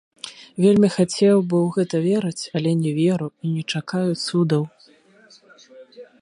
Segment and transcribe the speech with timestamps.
[0.63, 4.63] Вельмі хацеў бы ў гэта верыць, але не веру і не чакаю цудаў.